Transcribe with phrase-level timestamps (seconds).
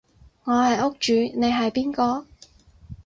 [0.45, 2.25] 我係屋主你係邊個？